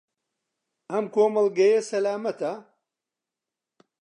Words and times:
ئەم 0.91 1.05
کۆمەڵگەیە 1.15 1.81
سەلامەتە؟ 1.89 2.53